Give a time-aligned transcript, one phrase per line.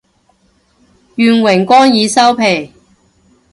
[1.15, 2.71] 願榮光已收皮